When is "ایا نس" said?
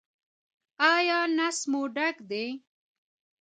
0.93-1.57